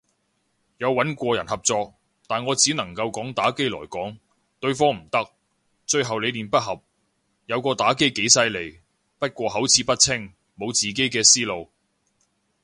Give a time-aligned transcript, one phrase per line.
[0.79, 1.93] 有穩過人合作，
[2.25, 4.17] 但我只能夠講打機來講，
[4.59, 5.29] 對方唔得，
[5.85, 6.81] 最後理念不合，
[7.45, 8.79] 有個打機几犀利，
[9.19, 11.69] 不過口齒不清，無自己嘅思路。